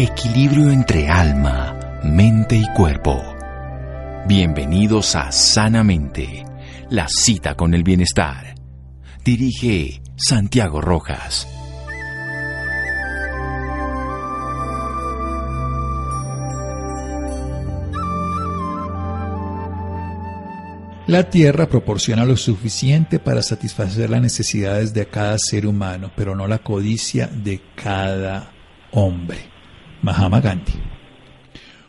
[0.00, 3.20] Equilibrio entre alma, mente y cuerpo.
[4.28, 6.44] Bienvenidos a Sanamente,
[6.88, 8.54] la cita con el bienestar.
[9.24, 11.48] Dirige Santiago Rojas.
[21.08, 26.46] La Tierra proporciona lo suficiente para satisfacer las necesidades de cada ser humano, pero no
[26.46, 28.52] la codicia de cada
[28.92, 29.57] hombre.
[30.08, 30.72] Mahama Gandhi.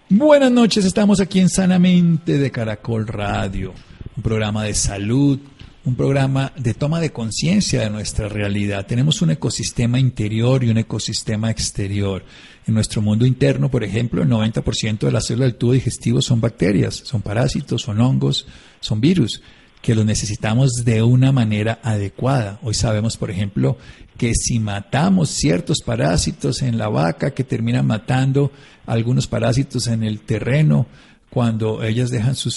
[0.09, 3.73] Buenas noches, estamos aquí en Sanamente de Caracol Radio,
[4.18, 5.40] un programa de salud,
[5.86, 8.86] un programa de toma de conciencia de nuestra realidad.
[8.86, 12.26] Tenemos un ecosistema interior y un ecosistema exterior.
[12.68, 16.42] En nuestro mundo interno, por ejemplo, el 90% de las células del tubo digestivo son
[16.42, 18.48] bacterias, son parásitos, son hongos,
[18.81, 19.42] son virus
[19.82, 22.60] que los necesitamos de una manera adecuada.
[22.64, 23.78] Hoy sabemos, por ejemplo,
[24.18, 28.52] que si matamos ciertos parásitos en la vaca que terminan matando
[28.86, 30.88] algunos parásitos en el terreno,
[31.30, 32.50] cuando ellas dejan su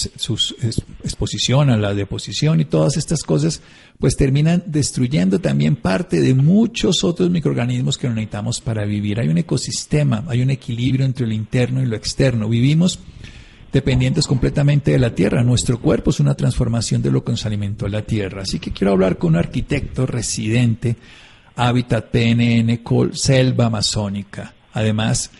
[1.04, 3.60] exposición a la deposición y todas estas cosas,
[3.98, 9.20] pues terminan destruyendo también parte de muchos otros microorganismos que necesitamos para vivir.
[9.20, 12.48] Hay un ecosistema, hay un equilibrio entre lo interno y lo externo.
[12.48, 12.98] Vivimos
[13.72, 15.42] dependientes completamente de la tierra.
[15.42, 18.42] Nuestro cuerpo es una transformación de lo que nos alimentó la tierra.
[18.42, 20.96] Así que quiero hablar con un arquitecto residente,
[21.56, 24.54] Hábitat PNN Col Selva Amazónica.
[24.74, 25.30] Además,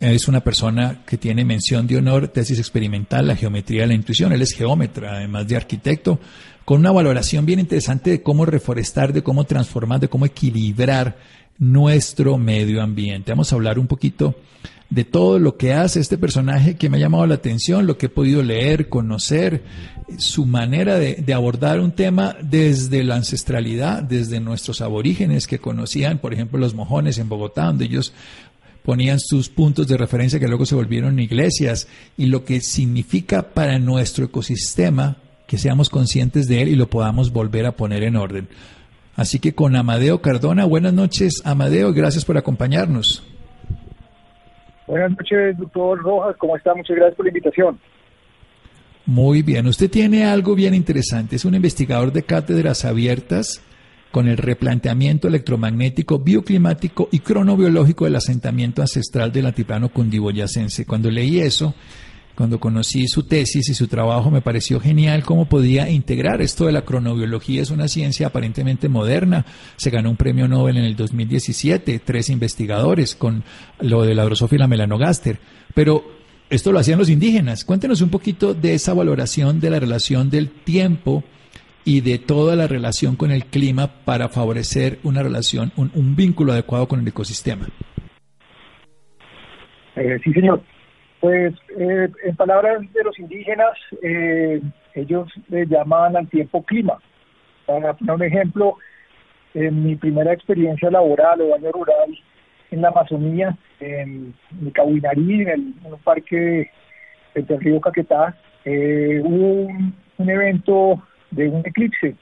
[0.00, 4.32] es una persona que tiene mención de honor, tesis experimental, la geometría de la intuición.
[4.32, 6.18] Él es geómetra, además de arquitecto,
[6.64, 11.18] con una valoración bien interesante de cómo reforestar, de cómo transformar, de cómo equilibrar
[11.58, 13.32] nuestro medio ambiente.
[13.32, 14.36] Vamos a hablar un poquito
[14.90, 18.06] de todo lo que hace este personaje que me ha llamado la atención, lo que
[18.06, 19.62] he podido leer, conocer,
[20.18, 26.34] su manera de, abordar un tema desde la ancestralidad, desde nuestros aborígenes que conocían, por
[26.34, 28.12] ejemplo, los mojones en Bogotá, donde ellos
[28.84, 33.78] ponían sus puntos de referencia que luego se volvieron iglesias, y lo que significa para
[33.78, 38.48] nuestro ecosistema que seamos conscientes de él y lo podamos volver a poner en orden.
[39.14, 43.22] Así que con Amadeo Cardona, buenas noches Amadeo, gracias por acompañarnos.
[44.90, 46.74] Buenas noches, doctor Rojas, ¿cómo está?
[46.74, 47.78] Muchas gracias por la invitación.
[49.06, 53.62] Muy bien, usted tiene algo bien interesante, es un investigador de cátedras abiertas
[54.10, 60.84] con el replanteamiento electromagnético, bioclimático y cronobiológico del asentamiento ancestral del altiplano cundiboyacense.
[60.84, 61.72] Cuando leí eso,
[62.40, 66.72] cuando conocí su tesis y su trabajo, me pareció genial cómo podía integrar esto de
[66.72, 67.60] la cronobiología.
[67.60, 69.44] Es una ciencia aparentemente moderna.
[69.76, 73.44] Se ganó un premio Nobel en el 2017, tres investigadores con
[73.82, 75.38] lo de la drosófila melanogaster.
[75.74, 76.02] Pero
[76.48, 77.66] esto lo hacían los indígenas.
[77.66, 81.22] Cuéntenos un poquito de esa valoración de la relación del tiempo
[81.84, 86.88] y de toda la relación con el clima para favorecer una relación, un, vínculo adecuado
[86.88, 87.68] con el ecosistema.
[89.94, 90.62] Eh, sí, señor.
[91.20, 94.60] Pues eh, en palabras de los indígenas, eh,
[94.94, 96.98] ellos le llamaban al tiempo clima.
[97.66, 98.76] Para poner un ejemplo,
[99.52, 102.18] en mi primera experiencia laboral o año rural
[102.70, 106.70] en la Amazonía, en Micahuinarí, en, un parque
[107.34, 109.66] del río Caquetá, eh, hubo
[110.18, 112.14] un, evento de un eclipse.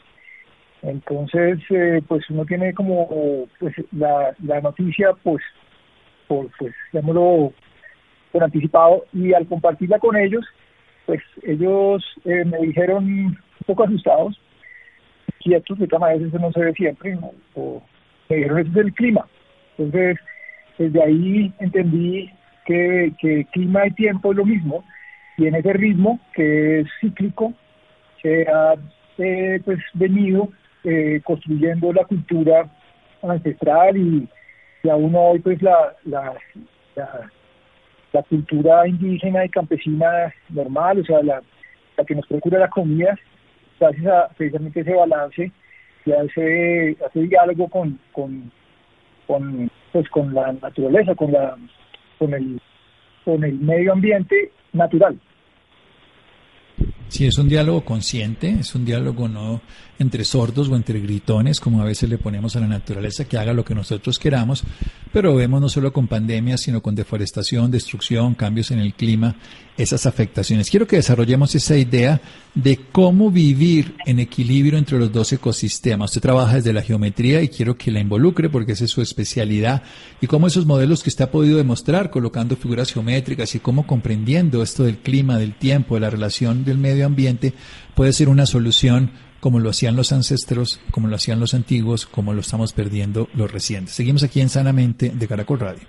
[0.82, 1.58] Entonces,
[2.06, 5.42] pues uno tiene como pues la, la noticia, pues,
[6.28, 7.52] por, pues, llamémoslo
[8.32, 10.44] por anticipado y al compartirla con ellos,
[11.06, 14.40] pues ellos eh, me dijeron un poco asustados,
[15.40, 17.18] quietos, de todas maneras eso no se ve siempre,
[17.54, 17.82] o
[18.28, 19.26] me dijeron es el clima.
[19.76, 20.18] Entonces,
[20.76, 22.30] desde ahí entendí
[22.66, 24.84] que, que clima y tiempo es lo mismo,
[25.36, 27.54] y en ese ritmo que es cíclico,
[28.20, 28.74] se ha
[29.18, 30.48] eh, pues venido
[30.84, 32.68] eh, construyendo la cultura
[33.22, 34.28] ancestral y,
[34.82, 36.34] y aún hoy pues la la
[38.28, 41.42] cultura indígena y campesina normal, o sea, la,
[42.06, 43.18] que nos procura la comida,
[43.78, 45.52] gracias a precisamente ese balance
[46.04, 48.50] y a ese, diálogo con, con,
[49.26, 51.56] con, pues, con la naturaleza, con, la,
[52.18, 52.60] con, el,
[53.24, 55.18] con el medio ambiente natural.
[57.08, 59.62] Sí, es un diálogo consciente, es un diálogo no
[59.98, 63.52] entre sordos o entre gritones, como a veces le ponemos a la naturaleza que haga
[63.52, 64.62] lo que nosotros queramos,
[65.12, 69.34] pero vemos no solo con pandemias, sino con deforestación, destrucción, cambios en el clima,
[69.76, 70.70] esas afectaciones.
[70.70, 72.20] Quiero que desarrollemos esa idea
[72.54, 76.10] de cómo vivir en equilibrio entre los dos ecosistemas.
[76.10, 79.82] Usted trabaja desde la geometría y quiero que la involucre porque esa es su especialidad
[80.20, 84.62] y cómo esos modelos que usted ha podido demostrar colocando figuras geométricas y cómo comprendiendo
[84.62, 87.54] esto del clima, del tiempo, de la relación del medio ambiente
[87.94, 89.10] puede ser una solución
[89.40, 93.50] como lo hacían los ancestros, como lo hacían los antiguos, como lo estamos perdiendo los
[93.50, 93.94] recientes.
[93.94, 95.86] Seguimos aquí en Sanamente de Caracol Radio.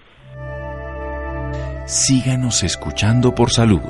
[1.86, 3.82] síganos escuchando por salud.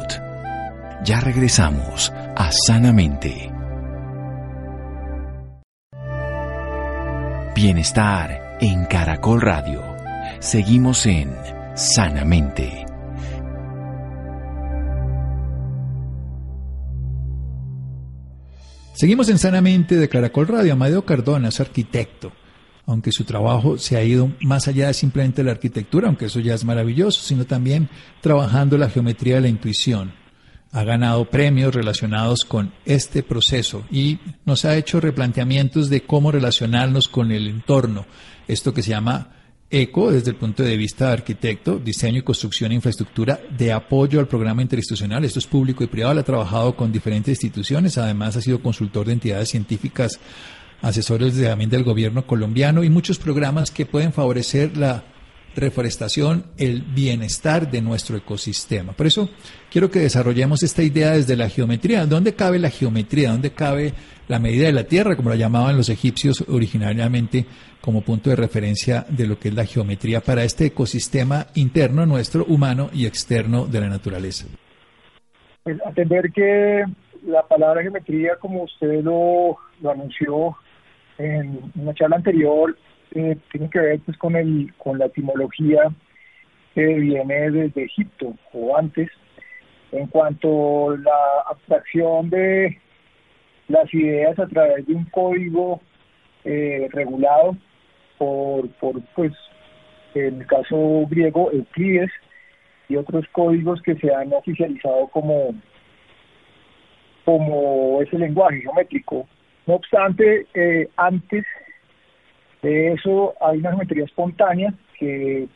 [1.04, 3.52] Ya regresamos a Sanamente.
[7.56, 9.84] Bienestar en Caracol Radio.
[10.40, 11.36] Seguimos en
[11.76, 12.89] Sanamente.
[19.00, 20.74] Seguimos en Sanamente de Caracol Radio.
[20.74, 22.34] Amadeo Cardona es arquitecto,
[22.86, 26.54] aunque su trabajo se ha ido más allá de simplemente la arquitectura, aunque eso ya
[26.54, 27.88] es maravilloso, sino también
[28.20, 30.12] trabajando la geometría de la intuición.
[30.74, 37.08] Ha ganado premios relacionados con este proceso y nos ha hecho replanteamientos de cómo relacionarnos
[37.08, 38.06] con el entorno,
[38.50, 39.30] esto que se llama
[39.72, 44.20] ECO desde el punto de vista de arquitecto, diseño y construcción e infraestructura de apoyo
[44.20, 45.24] al programa interinstitucional.
[45.24, 46.20] Esto es público y privado.
[46.20, 47.98] ha trabajado con diferentes instituciones.
[47.98, 50.20] Además, ha sido consultor de entidades científicas,
[50.82, 55.04] asesores de, también del gobierno colombiano y muchos programas que pueden favorecer la
[55.60, 58.94] reforestación, el bienestar de nuestro ecosistema.
[58.94, 59.30] Por eso
[59.72, 62.06] quiero que desarrollemos esta idea desde la geometría.
[62.06, 63.32] ¿Dónde cabe la geometría?
[63.32, 63.94] ¿Dónde cabe
[64.28, 67.46] la medida de la Tierra, como la llamaban los egipcios originariamente
[67.82, 72.46] como punto de referencia de lo que es la geometría para este ecosistema interno nuestro,
[72.46, 74.48] humano y externo de la naturaleza?
[75.64, 76.84] Pues atender que
[77.26, 80.56] la palabra geometría, como usted lo, lo anunció
[81.18, 82.78] en una charla anterior,
[83.16, 85.92] eh, tiene que ver pues con el con la etimología
[86.76, 89.10] que viene desde Egipto o antes.
[89.92, 92.78] En cuanto a la abstracción de
[93.68, 95.82] las ideas a través de un código
[96.44, 97.58] eh, regulado
[98.18, 99.34] por, por pues
[100.14, 102.12] en el caso griego Euclides
[102.88, 105.56] y otros códigos que se han oficializado como
[107.26, 109.28] como ese lenguaje geométrico.
[109.68, 111.46] No obstante eh, antes
[112.62, 115.48] de eso hay una geometría espontánea que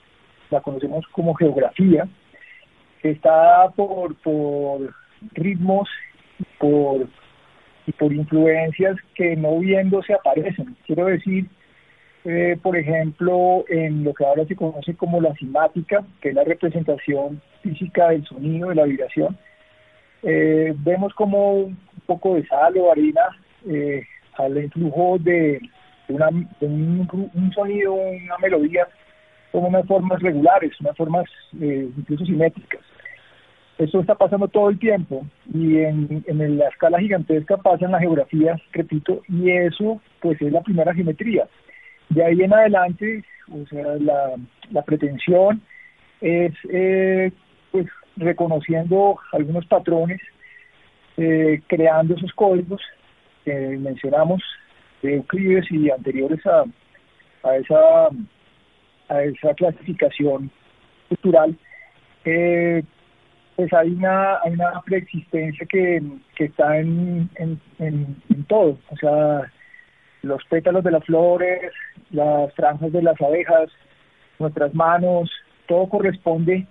[0.50, 2.08] la conocemos como geografía,
[3.02, 4.94] que está por, por
[5.34, 5.90] ritmos
[6.58, 7.08] por,
[7.86, 10.76] y por influencias que no viéndose aparecen.
[10.86, 11.48] Quiero decir,
[12.26, 16.44] eh, por ejemplo, en lo que ahora se conoce como la simática, que es la
[16.44, 19.38] representación física del sonido, de la vibración,
[20.24, 23.22] eh, vemos como un poco de sal o harina
[23.68, 24.04] eh,
[24.38, 25.60] al influjo de
[26.10, 28.88] un, sonido, una melodía,
[29.52, 31.26] con unas formas regulares, unas formas
[31.62, 32.82] eh, incluso simétricas.
[33.78, 38.00] Eso está pasando todo el tiempo y en, en la escala gigantesca pasa en la
[38.00, 41.48] geografía, repito, y eso pues es la primera geometría.
[42.10, 44.36] De ahí en adelante, o sea, la,
[44.72, 45.62] la pretensión
[46.22, 47.32] es eh,
[47.72, 50.22] pues reconociendo algunos patrones,
[51.18, 52.82] eh, creando esos códigos
[53.44, 54.42] que mencionamos
[55.04, 56.64] Euclides y anteriores a,
[57.44, 58.08] a, esa,
[59.10, 60.50] a esa clasificación
[61.10, 61.58] cultural,
[62.26, 62.84] eh,
[63.56, 66.02] pues hay una, hay una preexistencia que,
[66.36, 69.52] que está en, en, en, todo, o sea,
[70.22, 71.72] los pétalos de las flores,
[72.12, 73.70] las franjas de las abejas,
[74.40, 75.30] nuestras manos,
[75.68, 76.66] todo corresponde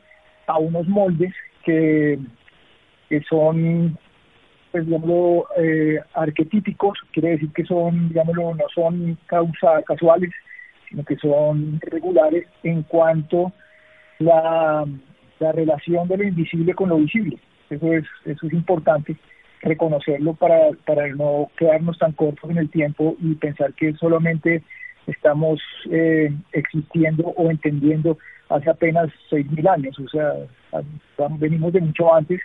[0.46, 1.32] a unos moldes
[1.64, 2.18] que,
[3.08, 3.96] que son
[4.72, 10.30] pues digámoslo, eh, arquetípicos, quiere decir que son, digámoslo, no son causa, casuales,
[10.88, 13.52] sino que son regulares en cuanto
[14.18, 14.86] la,
[15.38, 17.38] la relación de lo invisible con lo visible.
[17.68, 19.16] Eso es, eso es importante
[19.60, 24.62] reconocerlo para, para no quedarnos tan cortos en el tiempo y pensar que solamente
[25.06, 25.60] estamos
[25.90, 30.32] eh, existiendo o entendiendo hace apenas seis mil años, o sea,
[31.38, 32.40] venimos de mucho antes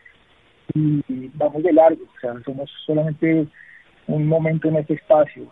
[0.74, 3.48] y vamos de largo, o sea, somos solamente
[4.08, 5.52] un momento en este espacio.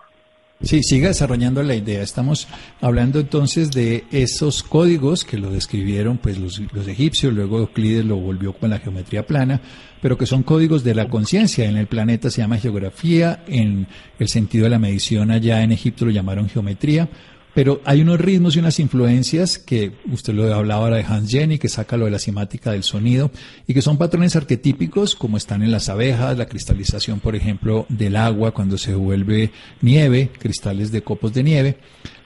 [0.62, 2.02] Sí, siga desarrollando la idea.
[2.02, 2.48] Estamos
[2.80, 8.16] hablando entonces de esos códigos que lo describieron pues los, los egipcios, luego Euclides lo
[8.16, 9.60] volvió con la geometría plana,
[10.02, 11.66] pero que son códigos de la conciencia.
[11.66, 16.06] En el planeta se llama geografía, en el sentido de la medición allá en Egipto
[16.06, 17.10] lo llamaron geometría.
[17.56, 21.58] Pero hay unos ritmos y unas influencias que usted lo hablaba ahora de Hans Jenny,
[21.58, 23.32] que saca lo de la simática del sonido,
[23.66, 28.18] y que son patrones arquetípicos como están en las abejas, la cristalización, por ejemplo, del
[28.18, 31.78] agua cuando se vuelve nieve, cristales de copos de nieve.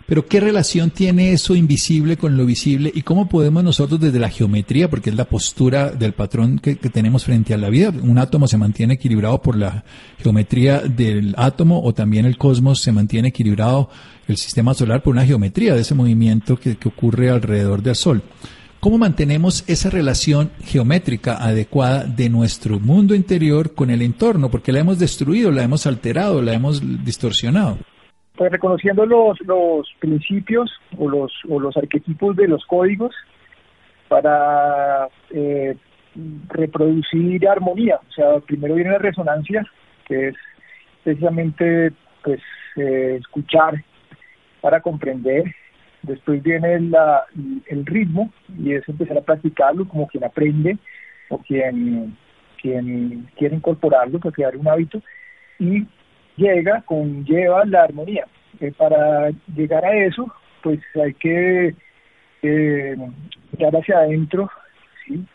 [0.09, 4.31] Pero ¿qué relación tiene eso invisible con lo visible y cómo podemos nosotros desde la
[4.31, 8.47] geometría, porque es la postura del patrón que, tenemos frente a la vida, un átomo
[8.47, 9.83] se mantiene equilibrado por la
[10.17, 13.91] geometría del átomo o también el cosmos se mantiene equilibrado,
[14.27, 18.23] el sistema solar, por una geometría de ese movimiento que, ocurre alrededor del Sol?
[18.79, 24.49] ¿Cómo mantenemos esa relación geométrica adecuada de nuestro mundo interior con el entorno?
[24.49, 27.77] Porque la hemos destruido, la hemos alterado, la hemos distorsionado
[28.39, 33.13] pues reconociendo los, los principios o los, o los arquetipos de los códigos,
[34.07, 35.75] para eh,
[36.47, 37.99] reproducir armonía.
[38.07, 39.65] O sea, primero viene la resonancia,
[40.05, 40.35] que es
[41.03, 41.91] precisamente
[42.23, 42.39] pues
[42.77, 43.83] eh, escuchar
[44.61, 45.43] para comprender.
[46.03, 47.25] Después viene la,
[47.67, 50.77] el ritmo y es empezar a practicarlo como quien aprende
[51.27, 52.15] o quien,
[52.61, 55.01] quien quiere incorporarlo para crear un hábito.
[55.59, 55.85] Y
[56.39, 58.25] llega, conlleva la armonía.
[58.59, 61.75] Eh, para llegar a eso, pues hay que
[62.41, 62.95] eh,
[63.51, 64.49] mirar hacia adentro
[65.05, 65.25] ¿sí?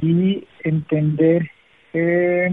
[0.00, 1.50] y entender
[1.92, 2.50] eh,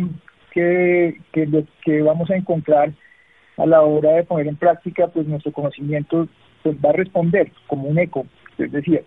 [0.51, 2.93] que, que lo que vamos a encontrar
[3.57, 6.27] a la hora de poner en práctica, pues nuestro conocimiento
[6.63, 8.25] pues va a responder como un eco,
[8.57, 9.03] es decir,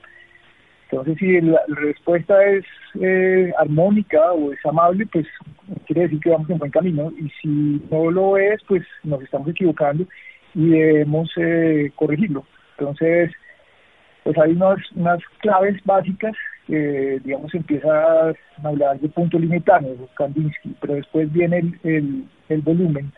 [0.90, 2.64] entonces si la, respuesta es
[3.00, 5.26] eh, armónica o es amable, pues
[5.87, 9.49] quiere decir que vamos en buen camino y si no lo es, pues nos estamos
[9.49, 10.04] equivocando
[10.54, 12.44] y debemos eh, corregirlo.
[12.78, 13.30] Entonces,
[14.25, 16.35] pues hay unas, unas claves básicas
[16.66, 23.12] que, digamos, empieza a hablar de punto limitado, Kandinsky, pero después viene el, el, volumen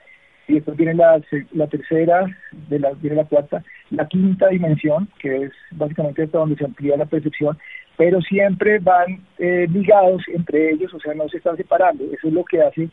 [0.49, 1.21] y después viene la,
[1.53, 2.27] la tercera,
[2.69, 3.63] de la, viene la cuarta,
[3.93, 7.59] la quinta dimensión, que es básicamente hasta donde se amplía la percepción,
[7.97, 12.05] pero siempre van eh, ligados entre ellos, o sea, no se están separando.
[12.05, 12.89] Eso es lo que hace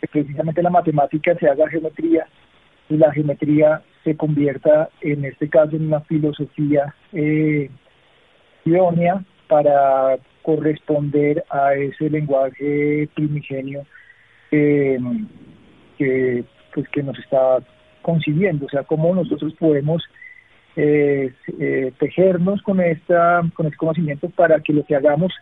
[0.00, 2.26] que precisamente la matemática se haga geometría
[2.88, 7.68] y la geometría se convierta, en este caso, en una filosofía eh,
[8.64, 13.84] idónea para corresponder a ese lenguaje primigenio
[14.50, 14.98] eh,
[15.96, 16.44] que,
[16.74, 17.58] pues, que nos está
[18.02, 20.02] concibiendo, o sea, cómo nosotros podemos
[20.80, 25.32] eh, eh, tejernos con, esta, con este conocimiento para que lo que hagamos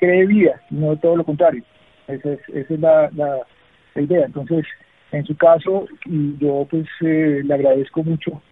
[0.00, 1.62] cree vida, no todo lo contrario.
[2.08, 4.26] Esa es, esa es la, la, idea.
[4.26, 4.66] Entonces,
[5.12, 8.42] en su caso, y yo pues eh, le agradezco mucho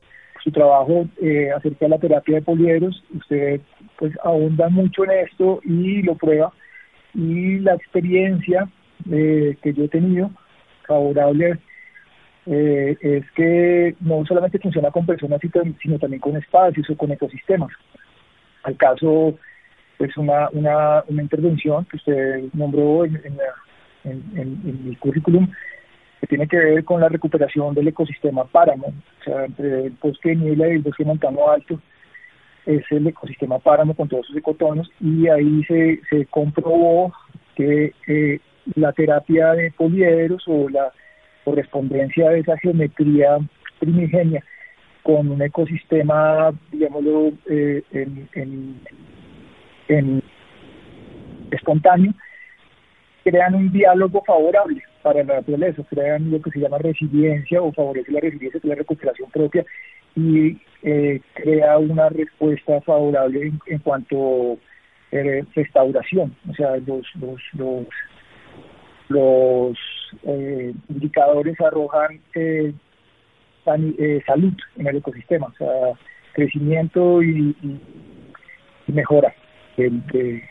[0.45, 3.03] su trabajo eh, acerca de la terapia de poliedros.
[3.17, 3.61] Usted
[3.99, 6.53] pues ahonda mucho en esto y lo prueba.
[7.15, 8.69] Y la experiencia
[9.11, 10.31] eh, que yo he tenido
[10.87, 11.59] favorable
[12.51, 15.41] eh, es que no solamente funciona con personas,
[15.83, 17.71] sino también con espacios o con ecosistemas.
[18.63, 19.39] Al caso,
[19.99, 23.21] es una, una, una intervención que usted nombró en,
[24.05, 25.49] en, en, el currículum
[26.21, 30.31] que tiene que ver con la recuperación del ecosistema páramo, o sea, entre el bosque
[30.31, 31.81] de niebla y el bosque montano alto,
[32.67, 37.13] es el ecosistema páramo con todos sus ecotonos, y ahí se, se comprobó
[37.55, 38.41] que eh,
[38.75, 40.93] la terapia de poliedros o la
[41.49, 43.39] correspondencia de esa geometría
[43.79, 44.45] primigenia
[45.03, 48.81] con un ecosistema, digámoslo, eh, en,
[49.89, 50.23] en,
[51.51, 52.13] espontáneo,
[53.25, 58.13] crean un diálogo favorable para la naturaleza, crean lo que se llama resiliencia o favorece
[58.13, 59.65] la resiliencia, la recuperación propia,
[60.15, 64.59] y eh, crea una respuesta favorable en, cuanto
[65.13, 67.87] a eh, restauración, o sea, los, los, los
[69.09, 69.79] los
[70.25, 72.73] eh, indicadores arrojan eh,
[73.67, 75.69] eh, salud en el ecosistema, o sea,
[76.33, 77.55] crecimiento y,
[78.87, 79.35] mejora
[79.77, 80.43] de,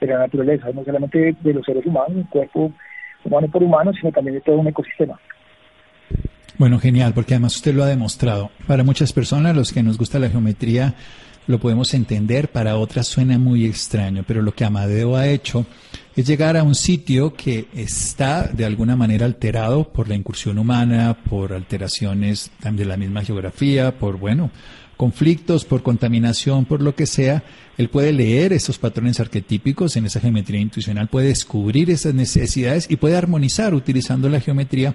[0.00, 2.72] la naturaleza, no solamente de los seres humanos, cuerpo
[3.24, 5.18] humano por humano, sino también de todo un ecosistema.
[6.56, 8.50] Bueno, genial, porque además usted lo ha demostrado.
[8.66, 10.94] Para muchas personas, los que nos gusta la geometría,
[11.46, 15.66] lo podemos entender, para otras suena muy extraño, pero lo que Amadeo ha hecho
[16.14, 21.16] es llegar a un sitio que está de alguna manera alterado por la incursión humana,
[21.28, 24.50] por alteraciones de la misma geografía, por, bueno,
[24.96, 27.42] conflictos, por contaminación, por lo que sea,
[27.78, 32.96] él puede leer esos patrones arquetípicos en esa geometría intuicional, puede descubrir esas necesidades y
[32.96, 34.94] puede armonizar utilizando la geometría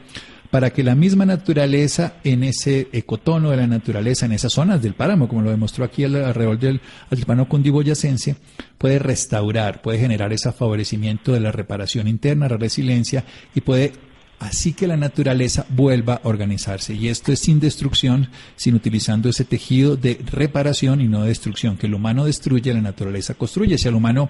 [0.50, 4.94] para que la misma naturaleza en ese ecotono de la naturaleza, en esas zonas del
[4.94, 8.36] páramo, como lo demostró aquí alrededor del altiplano cundiboyacense,
[8.78, 13.24] puede restaurar, puede generar ese favorecimiento de la reparación interna, la resiliencia
[13.54, 13.94] y puede
[14.40, 16.94] así que la naturaleza vuelva a organizarse.
[16.94, 21.78] Y esto es sin destrucción, sino utilizando ese tejido de reparación y no de destrucción,
[21.78, 23.78] que el humano destruye, la naturaleza construye.
[23.78, 24.30] Si al humano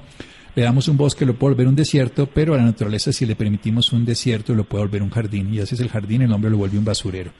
[0.55, 3.35] le damos un bosque, lo puede volver un desierto, pero a la naturaleza si le
[3.35, 5.53] permitimos un desierto, lo puede volver un jardín.
[5.53, 7.31] Y así es el jardín, el hombre lo vuelve un basurero.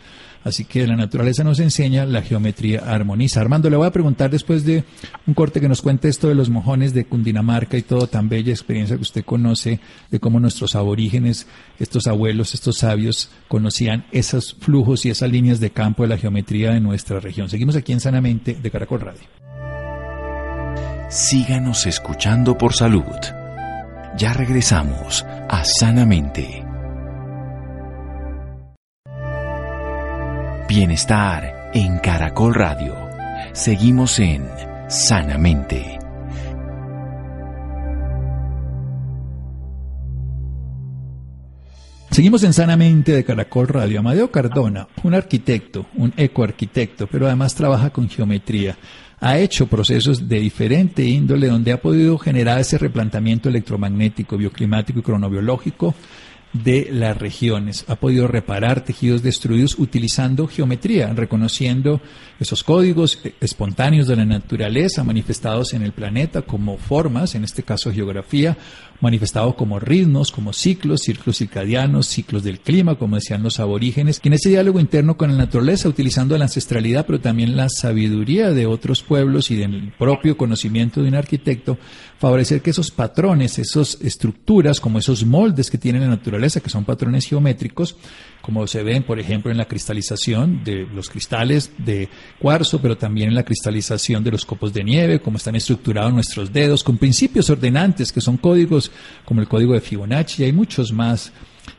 [0.44, 3.42] Así que la naturaleza nos enseña, la geometría armoniza.
[3.42, 4.84] Armando, le voy a preguntar después de
[5.26, 8.52] un corte que nos cuente esto de los mojones de Cundinamarca y todo, tan bella
[8.52, 9.80] experiencia que usted conoce,
[10.12, 11.48] de cómo nuestros aborígenes,
[11.80, 16.72] estos abuelos, estos sabios, conocían esos flujos y esas líneas de campo de la geometría
[16.72, 17.50] de nuestra región.
[17.50, 19.55] Seguimos aquí en Sanamente de Caracol Radio
[21.10, 23.04] síganos escuchando por salud.
[24.18, 26.66] Ya regresamos a Sanamente.
[30.68, 32.96] Bienestar en Caracol Radio.
[33.54, 34.48] Seguimos en
[34.88, 36.00] Sanamente.
[42.10, 44.00] Seguimos en Sanamente de Caracol Radio.
[44.00, 48.78] Amadeo Cardona, un arquitecto, un ecoarquitecto, pero además trabaja con geometría.
[49.26, 55.02] Ha hecho procesos de diferente índole donde ha podido generar ese replanteamiento electromagnético, bioclimático y
[55.02, 55.96] cronobiológico
[56.54, 57.86] de las regiones.
[57.88, 62.02] Ha podido reparar tejidos destruidos utilizando geometría, reconociendo
[62.40, 67.92] esos códigos espontáneos de la naturaleza manifestados en el planeta como formas, en este caso
[67.92, 68.56] geografía,
[69.02, 74.30] manifestados como ritmos, como ciclos, ciclos circadianos, ciclos del clima, como decían los aborígenes, que
[74.30, 78.66] en ese diálogo interno con la naturaleza, utilizando la ancestralidad, pero también la sabiduría de
[78.66, 81.78] otros pueblos y del propio conocimiento de un arquitecto,
[82.18, 86.86] favorecer que esos patrones, esas estructuras, como esos moldes que tiene la naturaleza, que son
[86.86, 87.98] patrones geométricos,
[88.42, 92.10] como se ven, por ejemplo, en la cristalización de los cristales de
[92.40, 96.54] cuarzo, pero también en la cristalización de los copos de nieve, como están estructurados nuestros
[96.54, 98.85] dedos, con principios ordenantes, que son códigos
[99.26, 101.32] como el código de Fibonacci, y hay muchos más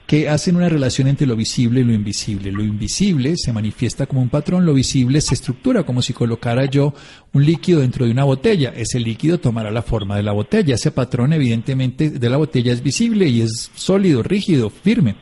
[0.07, 2.53] que hacen una relación entre lo visible y lo invisible.
[2.53, 6.95] Lo invisible se manifiesta como un patrón, lo visible se estructura como si colocara yo
[7.33, 8.73] un líquido dentro de una botella.
[8.77, 10.77] Ese líquido tomará la forma de la botella.
[10.77, 15.17] Ese patrón evidentemente de la botella es visible y es sólido, rígido, firme.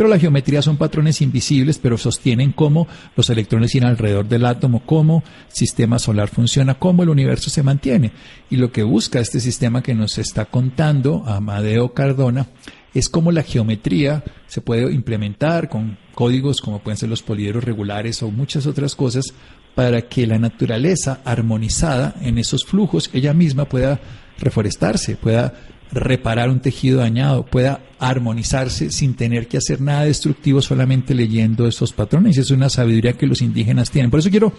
[0.00, 4.82] Pero la geometría son patrones invisibles, pero sostienen cómo los electrones giran alrededor del átomo,
[4.86, 8.12] cómo el sistema solar funciona, cómo el universo se mantiene.
[8.48, 12.46] Y lo que busca este sistema que nos está contando Amadeo Cardona
[12.94, 18.22] es cómo la geometría se puede implementar con códigos como pueden ser los poliedros regulares
[18.22, 19.26] o muchas otras cosas
[19.74, 24.00] para que la naturaleza armonizada en esos flujos ella misma pueda
[24.38, 25.52] reforestarse, pueda
[25.92, 31.92] reparar un tejido dañado, pueda armonizarse sin tener que hacer nada destructivo solamente leyendo esos
[31.92, 32.38] patrones.
[32.38, 34.10] Es una sabiduría que los indígenas tienen.
[34.10, 34.52] Por eso quiero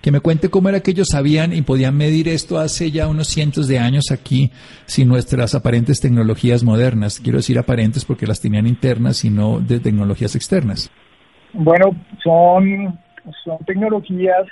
[0.00, 3.28] que me cuente cómo era que ellos sabían y podían medir esto hace ya unos
[3.28, 4.50] cientos de años aquí
[4.86, 7.20] sin nuestras aparentes tecnologías modernas.
[7.20, 10.90] Quiero decir aparentes porque las tenían internas y no de tecnologías externas.
[11.54, 12.98] Bueno, son,
[13.44, 14.46] son tecnologías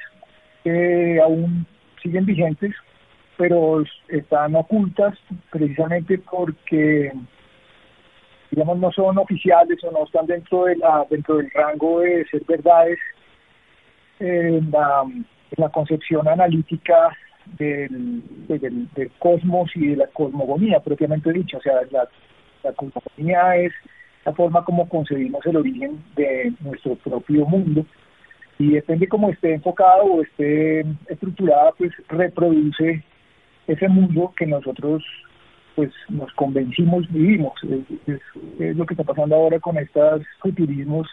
[0.62, 1.66] que aún
[2.02, 2.72] siguen vigentes
[3.40, 5.16] pero están ocultas
[5.48, 7.10] precisamente porque
[8.50, 12.44] digamos no son oficiales o no están dentro de la dentro del rango de ser
[12.44, 12.98] verdades
[14.18, 17.16] en la, concepción analítica
[17.56, 22.06] del, del, cosmos y de la cosmogonía propiamente dicho o sea la,
[22.62, 23.72] la cosmogonía es
[24.26, 27.86] la forma como concebimos el origen de nuestro propio mundo
[28.58, 33.02] y depende cómo esté enfocado o esté estructurada pues reproduce
[33.66, 35.04] ese mundo que nosotros
[35.76, 37.54] pues nos convencimos vivimos.
[38.06, 41.08] Es, lo que está pasando ahora con estos futurismos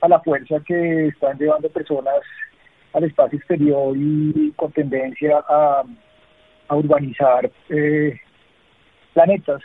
[0.00, 2.20] a la fuerza que están llevando personas
[2.92, 5.84] al espacio exterior y con tendencia a,
[6.70, 8.20] urbanizar eh,
[9.14, 9.62] planetas.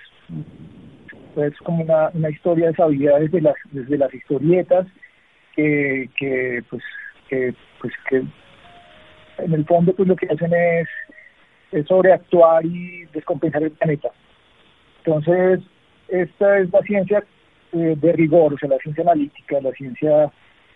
[1.35, 4.87] Es como una, una historia de sabida desde las, desde las historietas
[5.55, 6.83] que, que pues
[7.29, 8.23] que pues que
[9.37, 10.87] en el fondo pues lo que hacen es
[11.87, 14.09] sobreactuar y descompensar el planeta.
[15.03, 15.59] Entonces,
[16.07, 17.23] esta es la ciencia
[17.73, 20.31] eh, de rigor, o sea, la ciencia analítica, la ciencia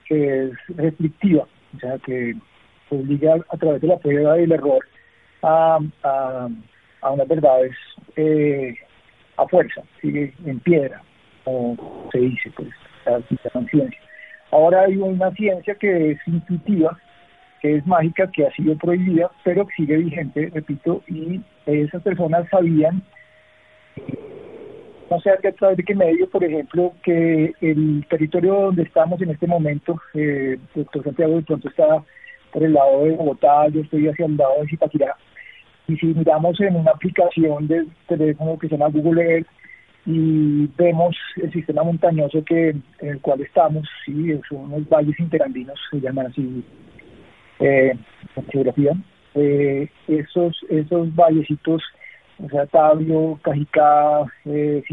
[0.07, 2.35] que es restrictiva, o sea, que
[2.89, 4.83] obliga a través de la prueba y el error
[5.43, 7.71] a, a, unas verdades
[8.15, 8.75] eh,
[9.37, 11.01] a fuerza, en piedra,
[11.43, 12.69] como se dice, pues,
[13.05, 13.21] la
[13.69, 13.99] ciencia.
[14.51, 16.97] Ahora hay una ciencia que es intuitiva,
[17.61, 23.01] que es mágica, que ha sido prohibida, pero sigue vigente, repito, y esas personas sabían,
[25.09, 29.29] no sé a través de qué medio, por ejemplo, que el territorio donde estamos en
[29.29, 32.03] este momento, eh, doctor Santiago de pronto está
[32.51, 35.15] por el lado de Bogotá, yo estoy hacia el lado de Zipaquirá,
[35.87, 39.47] y si miramos en una aplicación de teléfono que se llama Google Earth,
[40.05, 45.77] y vemos el sistema montañoso que en el cual estamos, sí, son unos valles interandinos,
[45.91, 46.63] se llaman así
[47.59, 47.97] eh,
[48.51, 48.93] geografía,
[49.35, 51.83] eh, esos, esos vallecitos,
[52.43, 54.83] o sea, Tabio, Cajicá, eh,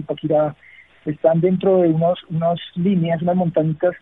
[1.05, 3.94] están dentro de unos, unas líneas, unas montañitas,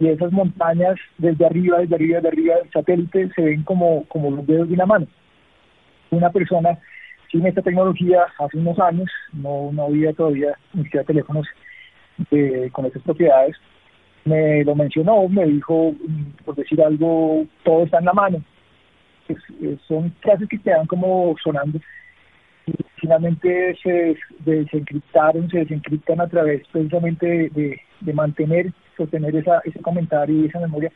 [0.00, 4.30] y esas montañas desde arriba, desde arriba, desde arriba del satélite se ven como, como
[4.30, 5.06] los dedos de una mano.
[6.10, 6.78] Una persona
[7.30, 11.46] sin esta tecnología hace unos años, no, no había todavía ni siquiera teléfonos
[12.72, 13.56] con estas propiedades,
[14.28, 15.94] me lo mencionó, me dijo,
[16.44, 18.42] por decir algo, todo está en la mano.
[19.86, 21.78] Son frases que quedan como sonando.
[22.66, 29.80] Y finalmente se desencriptaron, se desencriptan a través precisamente de, de, mantener, sostener esa, ese
[29.80, 30.92] comentario y esa memoria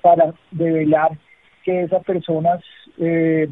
[0.00, 1.12] para develar
[1.64, 2.62] que esas personas
[2.98, 3.48] eh,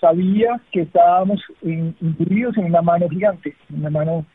[0.00, 4.26] sabía que estábamos incluidos en una mano gigante, una mano,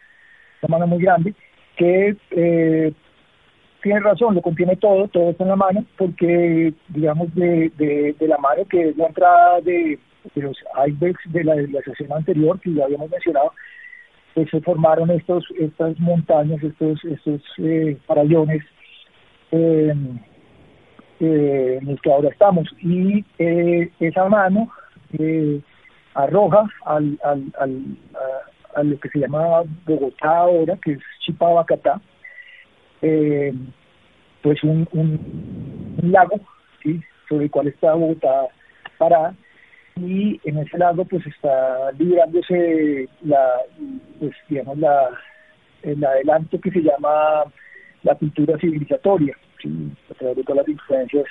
[0.61, 1.33] una mano muy grande,
[1.75, 2.93] que eh,
[3.85, 8.65] tiene razón, lo contiene todo, todo está en la mano, porque digamos de, la mano
[8.67, 9.99] que es la entrada de,
[10.33, 13.51] los icebergs de la, de sesión anterior que ya habíamos mencionado,
[14.33, 18.63] pues se formaron estos estas montañas, estos estos eh, farallones
[19.51, 19.93] eh,
[21.19, 22.67] eh, en los que ahora estamos.
[22.81, 24.67] Y eh, esa mano
[25.19, 25.61] eh,
[26.15, 27.83] arroja al, al, al
[28.75, 32.01] a, lo que se llama Bogotá ahora, que es Chipabacatá,
[33.01, 33.53] eh,
[34.41, 36.39] pues un, un, lago
[36.83, 37.01] ¿sí?
[37.27, 38.47] sobre el cual está Bogotá
[38.97, 39.35] parada
[39.97, 43.53] y en ese lago pues está librándose la
[44.19, 45.09] pues digamos la
[45.83, 47.45] el adelanto que se llama
[48.03, 49.69] la cultura civilizatoria ¿sí?
[50.11, 51.25] a través de todas las influencias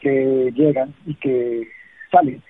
[0.00, 1.68] que llegan y que
[2.10, 2.42] salen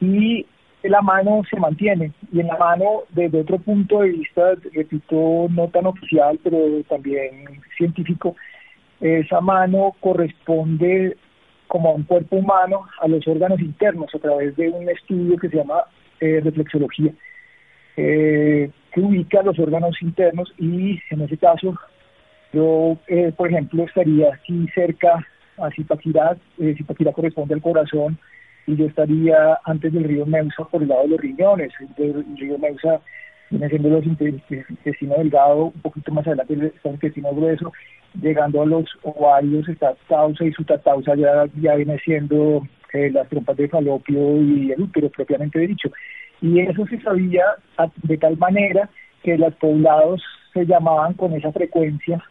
[0.00, 0.46] y
[0.82, 5.68] la mano se mantiene y en la mano desde otro punto de vista repito no
[5.68, 6.58] tan oficial pero
[6.88, 8.36] también científico
[9.00, 11.16] esa mano corresponde
[11.66, 15.48] como a un cuerpo humano a los órganos internos a través de un estudio que
[15.48, 15.84] se llama
[16.20, 17.12] eh, reflexología,
[17.96, 21.74] eh, que ubica los órganos internos y en ese caso
[22.52, 25.26] yo, eh, por ejemplo, estaría aquí cerca
[25.58, 28.18] a Zipaquirá, eh, Zipaquirá corresponde al corazón
[28.66, 32.58] y yo estaría antes del río Meusa por el lado de los riñones, el río
[32.58, 33.00] Meusa
[33.50, 37.72] viene siendo los intestino delgado, un poquito más adelante está el intestino grueso,
[38.20, 43.28] llegando a los ovarios está tausa y su tatausa ya, ya viene siendo eh, las
[43.28, 45.90] trompas de falopio y el útero propiamente dicho.
[46.40, 47.44] Y eso se sabía
[48.02, 48.90] de tal manera
[49.22, 52.22] que los poblados se llamaban con esa frecuencia,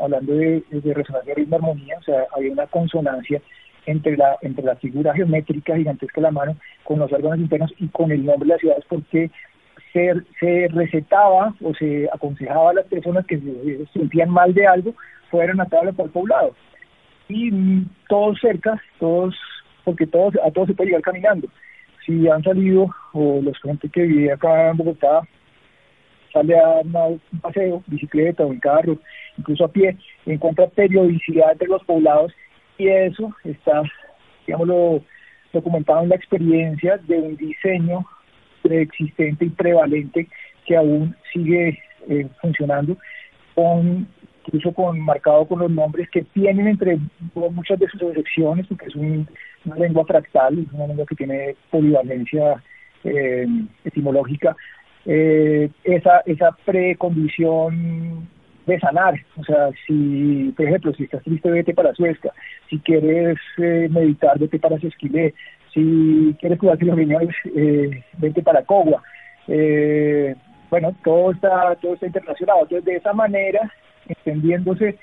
[0.00, 3.42] hablando de, de resonancia ritmo armonía, o sea, había una consonancia
[3.86, 7.88] entre la entre la figura geométrica gigantesca de la mano con los órganos internos y
[7.88, 9.30] con el nombre de las ciudades porque
[9.92, 14.94] se, se recetaba o se aconsejaba a las personas que se sentían mal de algo
[15.30, 16.54] fueron a por el poblado.
[17.28, 17.50] Y
[18.08, 19.34] todos cerca, todos,
[19.84, 21.48] porque todos, a todos se puede llegar caminando.
[22.04, 25.22] Si han salido, o los gente que vive acá en Bogotá,
[26.32, 28.98] sale a un paseo, bicicleta o en carro,
[29.38, 32.32] incluso a pie, encuentra periodicidad entre los poblados
[32.78, 33.82] y eso está,
[34.46, 35.02] digámoslo,
[35.52, 38.06] documentado en la experiencia de un diseño
[38.62, 40.28] preexistente y prevalente
[40.66, 42.96] que aún sigue eh, funcionando
[43.54, 44.08] con
[44.46, 46.98] incluso con marcado con los nombres que tienen entre
[47.34, 52.62] muchas de sus excepciones, porque es una lengua fractal, es una lengua que tiene polivalencia
[53.04, 53.46] eh,
[53.84, 54.56] etimológica,
[55.06, 58.28] eh, esa, esa precondición
[58.66, 62.32] de sanar, o sea, si, por ejemplo, si estás triste, vete para Suezca,
[62.70, 65.34] si quieres eh, meditar, vete para Sesquilé,
[65.72, 69.02] si quieres cuidarte los riñones, eh, vete para Cogua,
[69.48, 70.34] eh,
[70.70, 73.70] bueno, todo está, todo está internacionado, entonces de esa manera
[74.08, 74.98] extendiéndose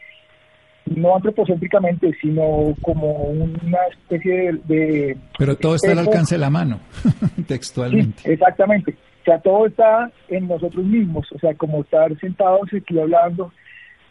[0.86, 5.16] no antropocéntricamente, sino como una especie de...
[5.38, 6.80] Pero todo está al alcance de la mano,
[7.48, 8.32] textualmente.
[8.32, 8.96] exactamente.
[9.30, 11.32] Sea, todo está en nosotros mismos.
[11.32, 13.54] O sea, como estar sentados aquí hablando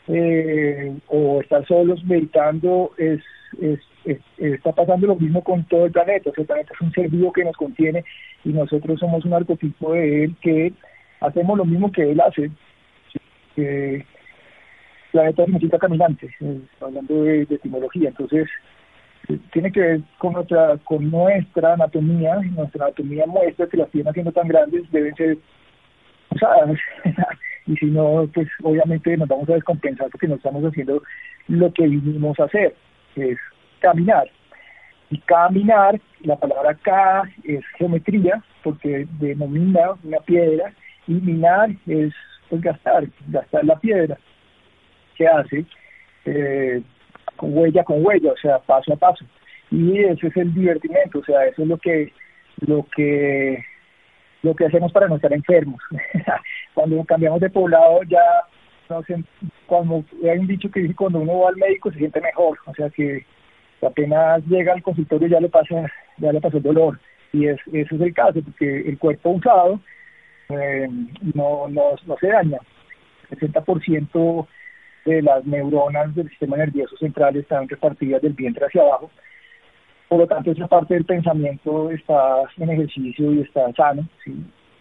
[0.07, 3.21] eh, o estar solos meditando, es,
[3.61, 3.81] es,
[4.37, 6.31] está pasando lo mismo con todo el planeta.
[6.31, 8.05] O sea, el planeta es un ser vivo que nos contiene
[8.45, 10.73] y nosotros somos un arquetipo de él que
[11.19, 12.53] hacemos lo mismo que él hace.
[13.57, 14.05] Eh,
[15.11, 18.49] planeta significa caminante, eh, hablando de, etimología, entonces
[19.53, 24.33] tiene que ver con nuestra, con nuestra anatomía, nuestra anatomía muestra que las piernas siendo
[24.33, 25.39] tan grandes deben ser
[26.31, 26.79] usadas,
[27.67, 31.03] y si no, pues obviamente nos vamos a descompensar porque no estamos haciendo
[31.49, 32.75] lo que vinimos a hacer,
[33.15, 33.39] que es
[33.81, 34.31] caminar.
[35.11, 40.73] Y caminar, la palabra K es geometría, porque denomina una piedra,
[41.07, 42.13] y minar es
[42.49, 44.19] pues, gastar, gastar la piedra.
[45.17, 45.65] Que hace
[46.27, 46.83] eh,
[47.39, 49.25] con huella con huella, o sea, paso a paso.
[49.71, 52.13] Y ese es el divertimento, o sea, eso es lo que
[52.67, 53.65] lo que
[54.43, 55.81] lo que hacemos para no estar enfermos.
[56.75, 58.21] cuando cambiamos de poblado ya
[58.91, 59.23] no sé,
[59.67, 62.75] cuando hay un dicho que dice cuando uno va al médico se siente mejor, o
[62.75, 63.25] sea que
[63.83, 66.99] apenas llega al consultorio ya le pasa ya le pasó el dolor
[67.33, 69.81] y es ese es el caso porque el cuerpo usado
[70.49, 70.89] eh,
[71.35, 72.59] no, no, no se daña.
[73.31, 74.47] El 60%
[75.09, 79.11] de las neuronas del sistema nervioso central están repartidas del vientre hacia abajo.
[80.09, 84.33] Por lo tanto, esa parte del pensamiento está en ejercicio y está sano, ¿sí?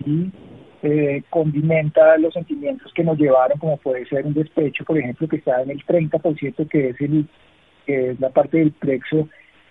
[0.05, 0.31] y
[0.83, 5.37] eh, condimenta los sentimientos que nos llevaron, como puede ser un despecho, por ejemplo, que
[5.37, 7.27] está en el 30%, que es, el,
[7.85, 9.27] que es la parte del plexo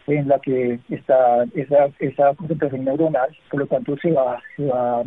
[0.08, 5.04] en la que está esa, esa concentración neuronal, por lo tanto se va, se va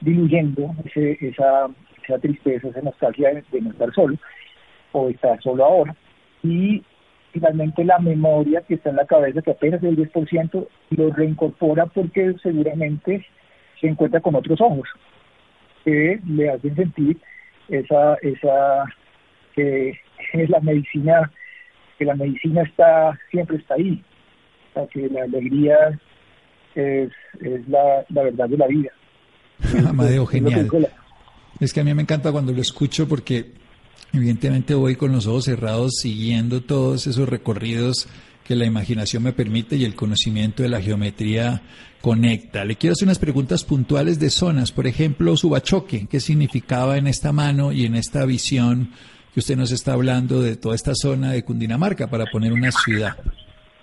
[0.00, 1.68] diluyendo ese, esa
[2.08, 4.16] esa tristeza, esa nostalgia de, no estar solo
[4.92, 5.96] o estar solo ahora.
[6.42, 6.82] Y
[7.32, 11.86] finalmente la memoria que está en la cabeza, que apenas es el 10%, lo reincorpora
[11.86, 13.24] porque seguramente
[13.80, 14.88] se encuentra con otros ojos
[15.84, 17.16] que le hacen sentir
[17.68, 18.84] esa, esa
[19.54, 19.98] que
[20.48, 21.30] la medicina,
[21.98, 24.02] que la medicina está, siempre está ahí,
[24.92, 25.98] que la alegría
[26.74, 28.90] es, es la, la verdad de la vida.
[29.88, 30.68] Amadeo, genial.
[31.60, 33.46] Es que a mí me encanta cuando lo escucho porque
[34.12, 38.08] evidentemente voy con los ojos cerrados siguiendo todos esos recorridos
[38.44, 41.60] que la imaginación me permite y el conocimiento de la geometría
[42.00, 42.64] conecta.
[42.64, 44.72] Le quiero hacer unas preguntas puntuales de zonas.
[44.72, 48.90] Por ejemplo, Subachoque, ¿qué significaba en esta mano y en esta visión
[49.34, 53.16] que usted nos está hablando de toda esta zona de Cundinamarca para poner una ciudad?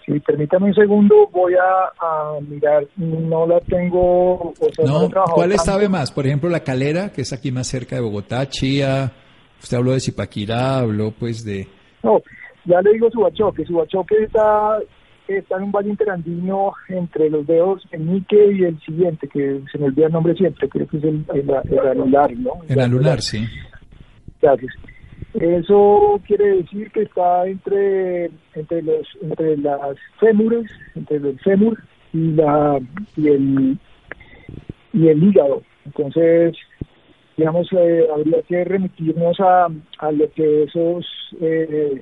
[0.06, 4.54] Sí, permítame un segundo, voy a, mirar, no la tengo...
[4.84, 6.12] no, ¿cuál sabe más?
[6.12, 9.12] Por ejemplo, La Calera, que es aquí más cerca de Bogotá, Chía,
[9.66, 11.68] usted habló de Zipaquirá, habló pues de...
[12.04, 12.22] No,
[12.66, 14.78] ya le digo Subachoque, Subachoque está,
[15.28, 19.80] está en un valle interandino entre los dedos en Nique y el siguiente, que se
[19.80, 21.26] me olvida el nombre siempre, creo que es el,
[21.90, 22.52] anular, ¿no?
[22.68, 23.44] El, anular, sí.
[24.40, 24.72] Gracias.
[25.34, 32.32] Eso quiere decir que está entre entre los entre las fémures, entre el fémur y
[32.34, 32.80] la
[33.18, 33.80] y el
[34.94, 35.64] y el hígado.
[35.86, 36.56] Entonces,
[37.38, 39.68] digamos, eh, habría que remitirnos a,
[40.00, 41.06] a lo que esos
[41.42, 42.02] eh,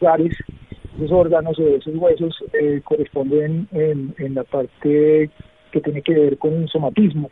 [0.00, 5.30] esos órganos o esos huesos eh, corresponden en, en la parte
[5.72, 7.30] que tiene que ver con el somatismo.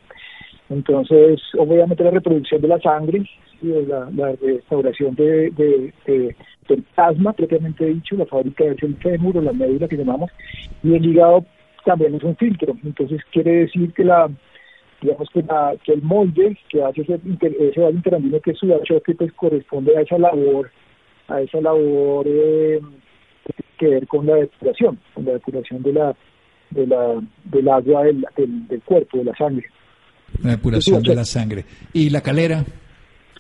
[0.71, 3.29] Entonces, obviamente la reproducción de la sangre,
[3.63, 9.89] la, restauración de, del plasma, propiamente dicho, la fábrica es el fémur o la médula
[9.89, 10.31] que llamamos,
[10.83, 11.45] y el hígado
[11.85, 12.77] también es un filtro.
[12.83, 14.31] Entonces, quiere decir que la
[15.05, 18.67] digamos que, la, que el molde que hace ese, ese interandino que es su
[19.05, 20.71] que pues corresponde a esa labor,
[21.29, 22.81] a esa labor eh,
[23.79, 26.17] que ver con la depuración, con la depuración de la,
[26.71, 28.25] de la, del agua del,
[28.69, 29.67] del cuerpo, de la sangre.
[30.43, 31.64] La depuración de la sangre.
[31.93, 32.64] ¿Y la calera?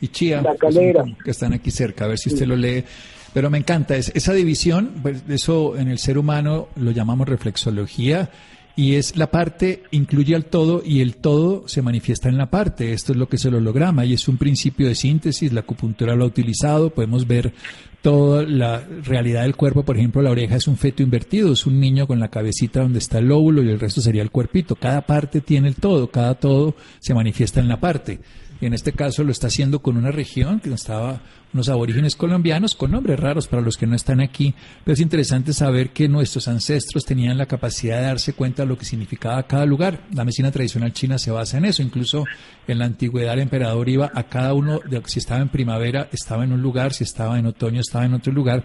[0.00, 1.02] y Chía, la calera.
[1.24, 2.84] Que, están aquí cerca, a ver si usted lo lee.
[3.32, 8.28] Pero me encanta, es, esa división, pues eso en el ser humano lo llamamos reflexología,
[8.76, 12.92] y es la parte incluye al todo y el todo se manifiesta en la parte.
[12.92, 15.52] Esto es lo que es el holograma y es un principio de síntesis.
[15.52, 16.90] La acupuntura lo ha utilizado.
[16.90, 17.54] Podemos ver
[18.02, 19.84] toda la realidad del cuerpo.
[19.84, 22.98] Por ejemplo, la oreja es un feto invertido, es un niño con la cabecita donde
[22.98, 24.74] está el lóbulo y el resto sería el cuerpito.
[24.74, 28.20] Cada parte tiene el todo, cada todo se manifiesta en la parte
[28.66, 31.20] en este caso lo está haciendo con una región que estaba
[31.52, 35.52] unos aborígenes colombianos con nombres raros para los que no están aquí, pero es interesante
[35.52, 39.64] saber que nuestros ancestros tenían la capacidad de darse cuenta de lo que significaba cada
[39.64, 40.00] lugar.
[40.12, 42.24] La medicina tradicional china se basa en eso, incluso
[42.66, 46.52] en la antigüedad el emperador iba a cada uno, si estaba en primavera estaba en
[46.52, 48.64] un lugar, si estaba en otoño estaba en otro lugar,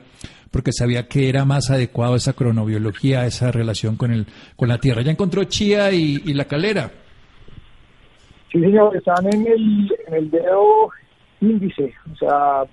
[0.49, 5.03] porque sabía que era más adecuado esa cronobiología, esa relación con, el, con la tierra.
[5.03, 6.91] Ya encontró Chía y la calera.
[8.51, 10.89] Sí, señor, están en el, en el dedo
[11.39, 12.63] índice, o sea,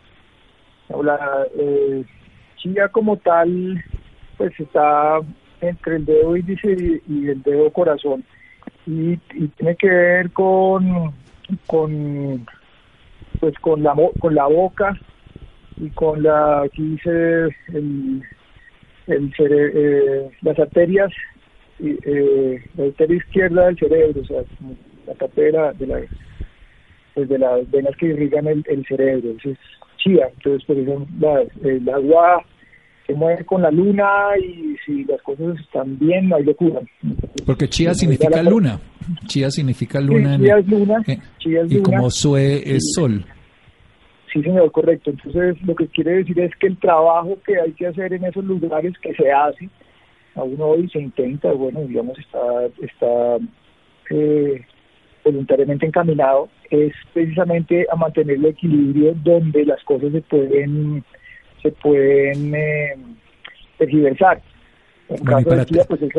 [1.02, 2.04] la eh,
[2.56, 3.84] chía como tal,
[4.38, 5.20] pues está
[5.60, 8.24] entre el dedo índice y, el dedo corazón.
[8.86, 11.12] Y, tiene que ver con,
[11.66, 12.46] con
[13.40, 14.98] pues con la con la boca
[15.76, 18.22] y con la aquí dice el,
[19.06, 21.12] el eh, las arterias
[21.80, 24.42] eh, la arteria izquierda del cerebro o sea
[25.06, 26.00] la parte de, la, de, la,
[27.14, 29.58] pues de las venas que irrigan el, el cerebro, eso es
[29.98, 32.44] chía, entonces por eso la, el agua
[33.06, 34.04] se mueve con la luna
[34.42, 36.80] y si las cosas están bien, no hay locura.
[37.44, 38.80] Porque chía significa luna,
[39.26, 40.36] chía significa luna.
[40.38, 41.18] chía es luna, eh,
[41.68, 43.24] y como sue es sol.
[44.32, 45.10] Sí, señor, correcto.
[45.10, 48.44] Entonces, lo que quiere decir es que el trabajo que hay que hacer en esos
[48.44, 49.68] lugares que se hace,
[50.34, 53.36] aún hoy se intenta, bueno, digamos, está, está
[54.10, 54.62] eh,
[55.26, 61.04] voluntariamente encaminado es precisamente a mantener el equilibrio donde las cosas se pueden
[61.62, 62.96] se pueden eh,
[63.76, 64.40] tergiversar.
[65.08, 66.12] En caso de Chía, pues es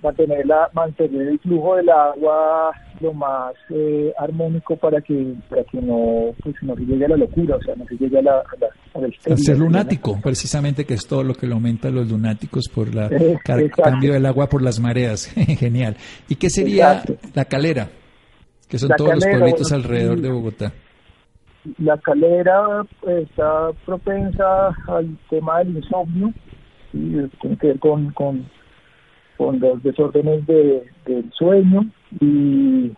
[0.00, 5.80] mantener, la, mantener el flujo del agua lo más eh, armónico para que para que
[5.80, 8.38] no pues no se llegue a la locura, o sea, no se llegue a la,
[8.38, 13.10] a ser lunático, precisamente que es todo lo que lo aumenta los lunáticos por la
[13.44, 15.26] cambio del agua por las mareas.
[15.58, 15.96] Genial.
[16.28, 17.02] ¿Y qué sería
[17.34, 17.88] la calera?
[18.72, 20.72] Que son todos los pueblitos alrededor de Bogotá.
[21.76, 26.32] La calera pues, está propensa al tema del insomnio,
[26.94, 28.48] y tiene que ver con, con,
[29.60, 31.84] los desórdenes de, del sueño
[32.18, 32.92] y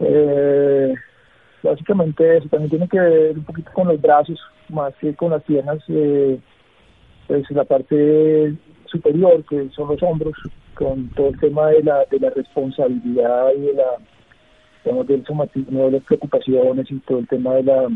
[0.00, 0.94] eh,
[1.62, 5.42] básicamente eso también tiene que ver un poquito con los brazos más que con las
[5.44, 6.38] piernas eh,
[7.26, 8.54] pues la parte
[8.86, 10.34] superior que son los hombros
[10.74, 13.96] con todo el tema de la, de la responsabilidad y de la
[14.84, 17.88] digamos, del somatismo de las preocupaciones y todo el tema de la,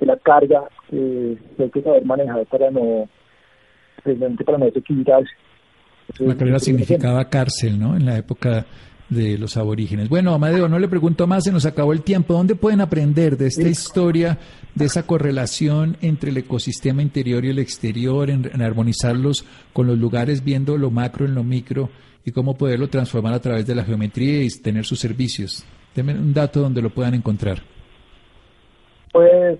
[0.00, 3.08] de la carga que hay que saber manejar para no
[4.02, 5.30] precisamente para no desequilibrarse
[6.18, 7.96] la carrera significaba cárcel, ¿no?
[7.96, 8.66] En la época
[9.08, 10.08] de los aborígenes.
[10.08, 12.34] Bueno, Amadeo, no le pregunto más, se nos acabó el tiempo.
[12.34, 14.38] ¿Dónde pueden aprender de esta historia,
[14.74, 20.42] de esa correlación entre el ecosistema interior y el exterior, en, armonizarlos con los lugares,
[20.42, 21.90] viendo lo macro en lo micro
[22.24, 25.64] y cómo poderlo transformar a través de la geometría y tener sus servicios?
[25.94, 27.62] Denme un dato donde lo puedan encontrar.
[29.12, 29.58] Pues,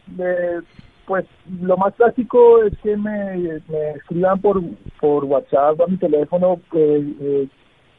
[1.07, 1.25] pues
[1.61, 3.61] lo más clásico es que me,
[3.97, 4.61] escriban por,
[5.01, 7.47] por WhatsApp a mi teléfono, pues, eh,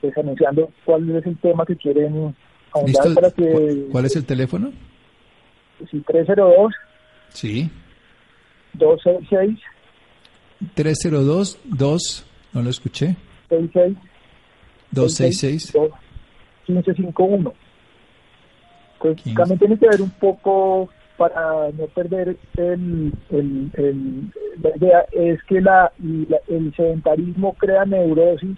[0.01, 2.35] pues, anunciando cuál es el tema que quieren
[2.73, 3.87] ahondar para que...
[3.91, 4.71] ¿Cuál es el teléfono?
[5.89, 6.73] Sí, 302.
[7.29, 7.69] Sí.
[8.73, 9.59] 266.
[10.73, 13.15] 302, 2, no lo escuché.
[13.49, 13.97] 66.
[14.91, 15.73] 266.
[16.67, 17.64] 1551.
[19.13, 25.41] Pues también tiene que ver un poco para no perder el, el, la idea es
[25.43, 25.91] que la,
[26.47, 28.57] el sedentarismo crea neurosis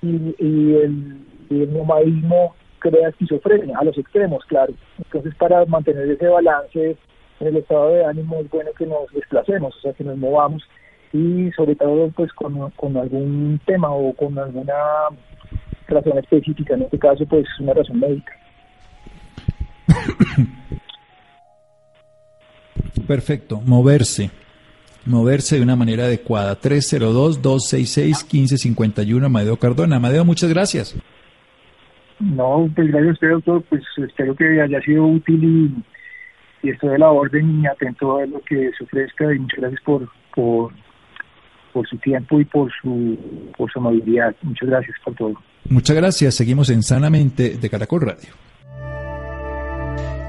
[0.00, 4.72] y, el, el nomadismo crea esquizofrenia, a los extremos, claro.
[4.98, 6.96] Entonces, para mantener ese balance
[7.40, 10.62] en el estado de ánimo es bueno que nos desplacemos, o sea, que nos movamos
[11.12, 14.74] y sobre todo pues con, con algún tema o con alguna
[15.88, 18.32] razón específica, en este caso pues una razón médica.
[23.06, 24.30] Perfecto, moverse.
[25.06, 26.60] Moverse de una manera adecuada.
[26.60, 29.96] 302-266-1551, Amadeo Cardona.
[29.96, 30.94] Amadeo, muchas gracias.
[32.20, 33.64] No, pues gracias a usted, doctor.
[33.68, 35.72] Pues espero que haya sido útil y,
[36.68, 39.34] estoy de la orden y atento a lo que se ofrezca.
[39.34, 40.70] Y muchas gracias por, por,
[41.72, 43.18] por su tiempo y por su,
[43.56, 44.36] por su amabilidad.
[44.42, 45.32] Muchas gracias por todo.
[45.68, 46.34] Muchas gracias.
[46.34, 48.28] Seguimos en Sanamente de Caracol Radio.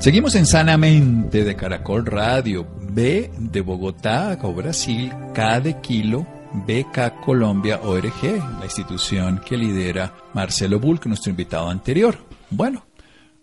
[0.00, 2.66] Seguimos en Sanamente de Caracol Radio.
[2.92, 6.26] B de Bogotá o Brasil, K de Kilo,
[6.66, 12.16] BK Colombia ORG, la institución que lidera Marcelo Bulk, nuestro invitado anterior.
[12.48, 12.86] Bueno,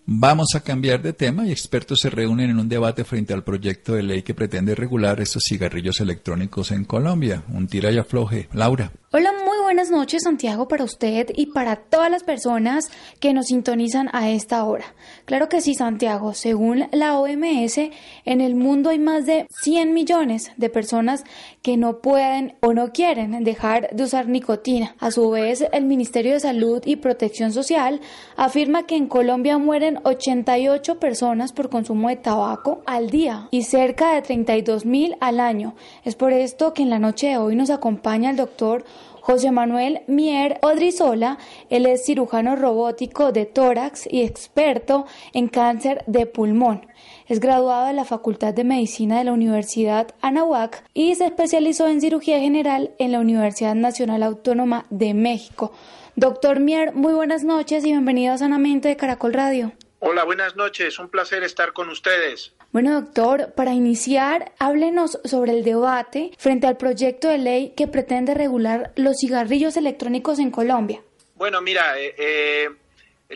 [0.10, 3.94] Vamos a cambiar de tema y expertos se reúnen en un debate frente al proyecto
[3.94, 7.44] de ley que pretende regular estos cigarrillos electrónicos en Colombia.
[7.50, 8.48] Un tira y afloje.
[8.54, 8.94] Laura.
[9.12, 9.34] Hola,
[9.68, 14.64] buenas noches Santiago para usted y para todas las personas que nos sintonizan a esta
[14.64, 14.86] hora.
[15.26, 17.78] Claro que sí Santiago, según la OMS,
[18.24, 21.26] en el mundo hay más de 100 millones de personas
[21.62, 24.96] que no pueden o no quieren dejar de usar nicotina.
[25.00, 28.00] A su vez, el Ministerio de Salud y Protección Social
[28.38, 34.14] afirma que en Colombia mueren 88 personas por consumo de tabaco al día y cerca
[34.14, 35.76] de 32 mil al año.
[36.06, 38.86] Es por esto que en la noche de hoy nos acompaña el doctor
[39.28, 41.38] José Manuel Mier Odrizola,
[41.70, 46.88] él es cirujano robótico de tórax y experto en cáncer de pulmón.
[47.28, 52.00] Es graduado de la Facultad de Medicina de la Universidad Anahuac y se especializó en
[52.00, 55.74] cirugía general en la Universidad Nacional Autónoma de México.
[56.16, 59.74] Doctor Mier, muy buenas noches y bienvenido a Sanamente de Caracol Radio.
[60.00, 61.00] Hola, buenas noches.
[61.00, 62.54] Un placer estar con ustedes.
[62.78, 68.36] Bueno, doctor, para iniciar, háblenos sobre el debate frente al proyecto de ley que pretende
[68.36, 71.02] regular los cigarrillos electrónicos en Colombia.
[71.34, 72.70] Bueno, mira, eh, eh,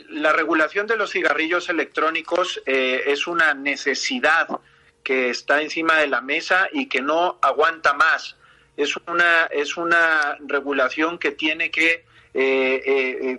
[0.10, 4.48] la regulación de los cigarrillos electrónicos eh, es una necesidad
[5.04, 8.36] que está encima de la mesa y que no aguanta más.
[8.78, 12.06] Es una, es una regulación que tiene que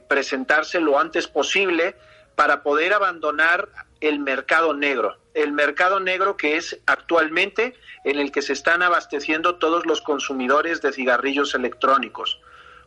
[0.08, 1.94] presentarse lo antes posible
[2.34, 3.68] para poder abandonar
[4.02, 5.16] el mercado negro.
[5.32, 7.74] El mercado negro que es actualmente
[8.04, 12.40] en el que se están abasteciendo todos los consumidores de cigarrillos electrónicos.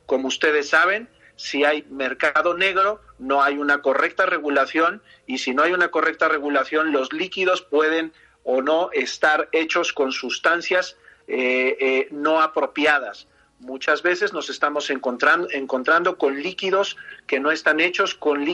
[0.05, 5.63] Como ustedes saben, si hay mercado negro, no hay una correcta regulación y si no
[5.63, 8.13] hay una correcta regulación, los líquidos pueden
[8.43, 10.97] o no estar hechos con sustancias
[11.27, 13.27] eh, eh, no apropiadas
[13.59, 16.97] muchas veces nos estamos encontrando, encontrando con líquidos
[17.27, 18.45] que no están hechos con,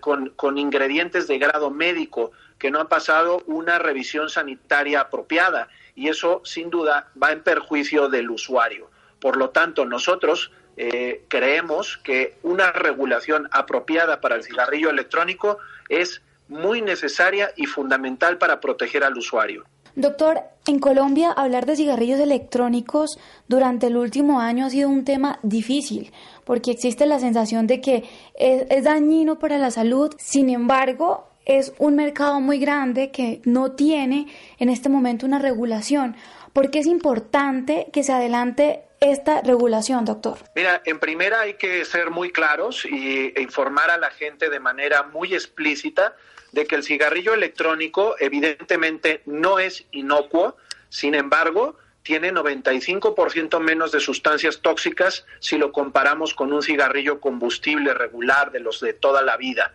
[0.00, 6.08] con, con ingredientes de grado médico, que no han pasado una revisión sanitaria apropiada y
[6.08, 8.90] eso sin duda va en perjuicio del usuario.
[9.18, 15.58] Por lo tanto, nosotros eh, creemos que una regulación apropiada para el cigarrillo electrónico
[15.88, 19.64] es muy necesaria y fundamental para proteger al usuario.
[19.96, 23.18] Doctor, en Colombia hablar de cigarrillos electrónicos
[23.48, 26.12] durante el último año ha sido un tema difícil
[26.44, 30.14] porque existe la sensación de que es, dañino para la salud.
[30.18, 34.26] Sin embargo, es un mercado muy grande que no tiene
[34.58, 36.14] en este momento una regulación.
[36.52, 40.36] ¿Por qué es importante que se adelante esta regulación, doctor?
[40.54, 44.60] Mira, en primera hay que ser muy claros y, e informar a la gente de
[44.60, 46.14] manera muy explícita
[46.52, 50.56] de que el cigarrillo electrónico evidentemente no es inocuo,
[50.90, 57.94] sin embargo, tiene 95% menos de sustancias tóxicas si lo comparamos con un cigarrillo combustible
[57.94, 59.74] regular de los de toda la vida.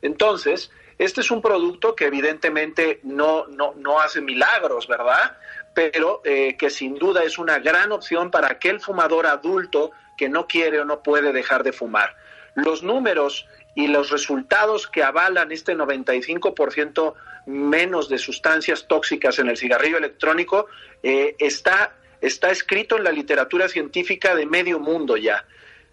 [0.00, 5.36] Entonces, este es un producto que evidentemente no, no, no hace milagros, ¿verdad?
[5.74, 10.46] Pero eh, que sin duda es una gran opción para aquel fumador adulto que no
[10.46, 12.14] quiere o no puede dejar de fumar.
[12.54, 17.14] Los números y los resultados que avalan este 95%
[17.46, 20.66] menos de sustancias tóxicas en el cigarrillo electrónico
[21.02, 25.44] eh, está, está escrito en la literatura científica de medio mundo ya.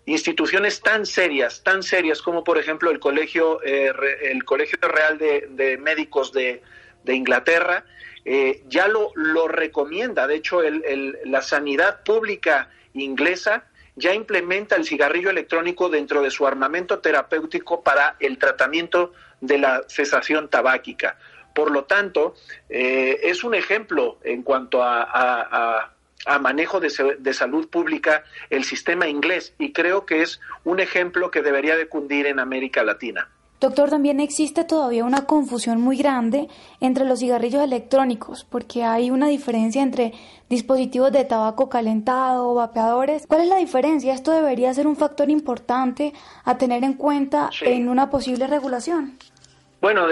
[0.06, 3.92] Instituciones tan serias, tan serias como por ejemplo el Colegio, eh,
[4.24, 6.62] el Colegio Real de, Médicos de,
[7.06, 7.86] Inglaterra,
[8.32, 10.28] eh, ya lo, lo recomienda.
[10.28, 13.66] De hecho, la sanidad pública inglesa
[13.96, 19.82] ya implementa el cigarrillo electrónico dentro de su armamento terapéutico para el tratamiento de la
[19.88, 21.18] cesación tabáquica.
[21.56, 22.36] Por lo tanto,
[22.70, 25.92] eh, es un ejemplo en cuanto a,
[26.40, 31.42] manejo de, de, salud pública el sistema inglés y creo que es un ejemplo que
[31.42, 33.28] debería de cundir en América Latina.
[33.60, 36.48] Doctor, también existe todavía una confusión muy grande
[36.80, 40.14] entre los cigarrillos electrónicos, porque hay una diferencia entre
[40.50, 43.28] dispositivos de tabaco calentado o vapeadores.
[43.28, 44.14] ¿Cuál es la diferencia?
[44.14, 46.14] Esto debería ser un factor importante
[46.46, 49.18] a tener en cuenta en una posible regulación.
[49.82, 50.08] Bueno,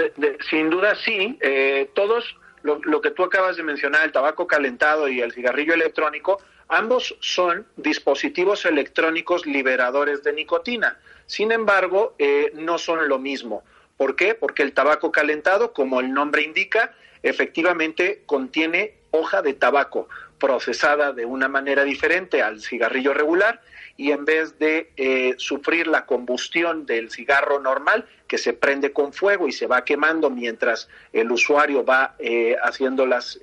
[0.50, 1.38] sin duda sí.
[1.40, 5.72] Eh, todos, lo, lo que tú acabas de mencionar, el tabaco calentado y el cigarrillo
[5.72, 6.38] electrónico,
[6.68, 10.98] ambos son dispositivos electrónicos liberadores de nicotina
[11.28, 13.62] sin embargo, eh, no son lo mismo.
[13.98, 14.34] ¿Por qué?
[14.34, 20.08] Porque el tabaco calentado, como el nombre indica, efectivamente contiene hoja de tabaco
[20.38, 23.60] procesada de una manera diferente al cigarrillo regular
[23.98, 29.12] y en vez de eh, sufrir la combustión del cigarro normal que se prende con
[29.12, 33.38] fuego y se va quemando mientras el usuario va eh, haciendo las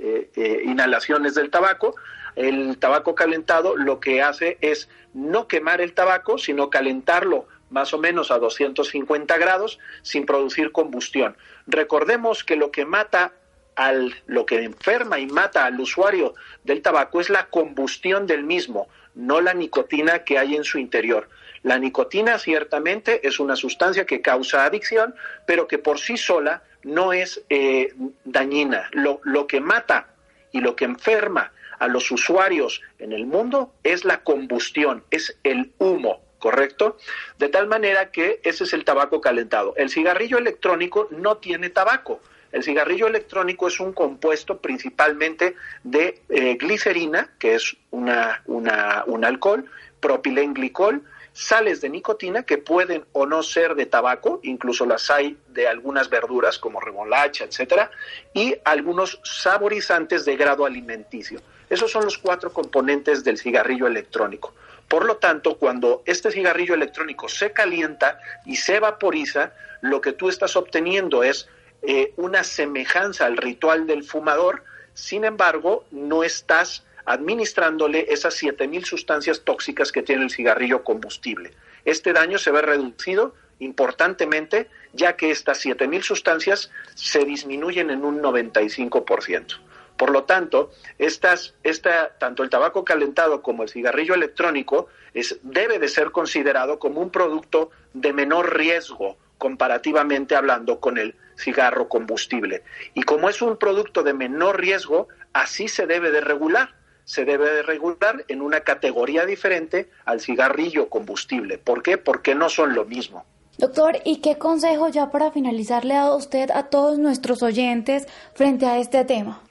[0.64, 1.96] inhalaciones del tabaco,
[2.36, 7.97] el tabaco calentado lo que hace es no quemar el tabaco, sino calentarlo más o
[7.97, 11.36] menos a 250 grados sin producir combustión.
[11.68, 13.34] Recordemos que lo que mata
[13.76, 18.88] al lo que enferma y mata al usuario del tabaco es la combustión del mismo,
[19.16, 21.30] no la nicotina que hay en su interior.
[21.63, 25.16] La nicotina ciertamente es una sustancia que causa adicción,
[25.47, 27.93] pero que por sí sola no es eh,
[28.24, 28.88] dañina.
[28.91, 30.07] Lo, lo que mata
[30.51, 35.74] y lo que enferma a los usuarios en el mundo es la combustión, es el
[35.80, 36.24] humo.
[36.46, 36.98] ¿Correcto?
[37.39, 39.74] De tal manera que ese es el tabaco calentado.
[39.78, 42.22] El cigarrillo electrónico no tiene tabaco.
[42.52, 49.66] El cigarrillo electrónico es un compuesto principalmente de eh, glicerina, que es una, un alcohol,
[50.00, 51.02] propilenglicol,
[51.34, 56.12] sales de nicotina que pueden o no ser de tabaco, incluso las hay de algunas
[56.12, 57.89] verduras como remolacha, etcétera,
[58.36, 61.41] y algunos saborizantes de grado alimenticio.
[61.72, 64.54] Esos son los cuatro componentes del cigarrillo electrónico.
[64.88, 70.30] Por lo tanto, cuando este cigarrillo electrónico se calienta y se vaporiza, lo que tú
[70.30, 71.48] estás obteniendo es
[71.82, 74.64] eh, una semejanza al ritual del fumador,
[74.94, 81.52] sin embargo, no estás administrándole esas 7.000 sustancias tóxicas que tiene el cigarrillo combustible.
[81.84, 88.22] Este daño se ve reducido importantemente, ya que estas 7.000 sustancias se disminuyen en un
[88.22, 89.60] 95%.
[89.98, 95.80] Por lo tanto, estas, esta, tanto el tabaco calentado como el cigarrillo electrónico es, debe
[95.80, 102.64] de ser considerado como un producto de menor riesgo comparativamente hablando con el cigarro combustible.
[102.93, 106.76] Y como es un producto de menor riesgo, así se debe de regular.
[107.04, 111.58] Se debe de regular en una categoría diferente al cigarrillo combustible.
[111.58, 111.98] ¿Por qué?
[111.98, 113.26] Porque no son lo mismo.
[113.58, 118.06] Doctor, ¿y qué consejo ya para finalizar le ha dado usted a todos nuestros oyentes
[118.34, 119.41] frente a este tema?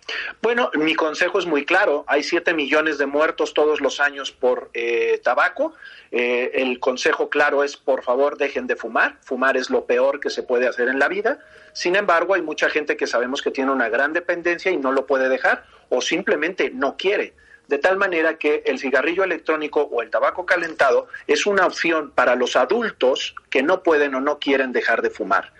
[0.42, 2.05] Bueno, mi consejo es muy claro.
[2.07, 5.72] Hay 7 millones de muertos todos los años por eh, tabaco.
[6.11, 9.16] Eh, el consejo claro es, por favor, dejen de fumar.
[9.22, 11.38] Fumar es lo peor que se puede hacer en la vida.
[11.72, 15.07] Sin embargo, hay mucha gente que sabemos que tiene una gran dependencia y no lo
[15.07, 17.32] puede dejar o simplemente no quiere
[17.68, 22.34] de tal manera que el cigarrillo electrónico o el tabaco calentado es una opción para
[22.34, 25.52] los adultos que no pueden o no quieren dejar de fumar.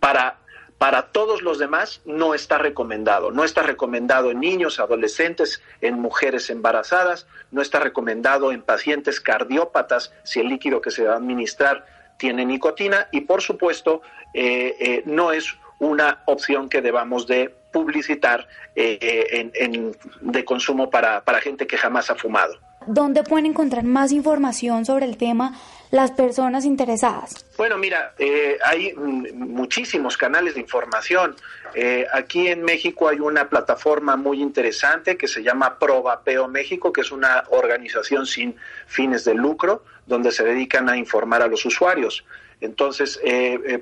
[0.00, 0.38] Para,
[0.78, 3.30] para todos los demás no está recomendado.
[3.30, 10.12] No está recomendado en niños, adolescentes, en mujeres embarazadas, no está recomendado en pacientes cardiópatas
[10.24, 11.86] si el líquido que se va a administrar
[12.18, 14.02] tiene nicotina y por supuesto
[14.34, 21.22] eh, eh, no es una opción que debamos de publicitar eh, en, de consumo para,
[21.22, 22.54] para gente que jamás ha fumado.
[22.86, 25.58] ¿Dónde pueden encontrar más información sobre el tema
[25.90, 27.44] las personas interesadas?
[27.58, 31.36] Bueno, mira, eh, hay muchísimos canales de información.
[31.74, 37.02] Eh, aquí en México hay una plataforma muy interesante que se llama Probapeo México, que
[37.02, 38.56] es una organización sin
[38.86, 42.24] fines de lucro, donde se dedican a informar a los usuarios.
[42.60, 43.20] Entonces,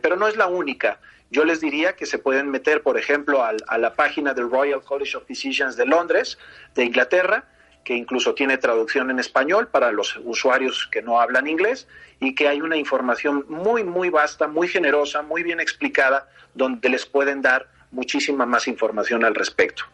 [0.03, 0.99] pero no es la única.
[1.31, 5.17] Yo les diría que se pueden meter, por ejemplo, a la página del Royal College
[5.17, 6.39] of Physicians de Londres,
[6.75, 7.45] de Inglaterra,
[7.85, 11.87] que incluso tiene traducción en español para los usuarios que no hablan inglés
[12.19, 17.05] y que hay una información muy, muy vasta, muy generosa, muy bien explicada, donde les
[17.05, 19.85] pueden dar muchísima más información al respecto.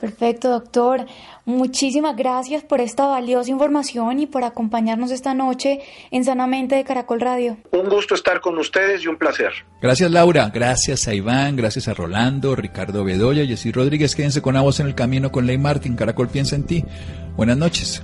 [0.00, 1.04] Perfecto, doctor.
[1.44, 5.80] Muchísimas gracias por esta valiosa información y por acompañarnos esta noche
[6.10, 7.58] en Sanamente de Caracol Radio.
[7.72, 9.52] Un gusto estar con ustedes y un placer.
[9.82, 10.50] Gracias, Laura.
[10.52, 14.16] Gracias a Iván, gracias a Rolando, Ricardo Bedoya, Jessy Rodríguez.
[14.16, 15.96] Quédense con la voz en el camino con Ley Martín.
[15.96, 16.84] Caracol piensa en ti.
[17.36, 18.02] Buenas noches.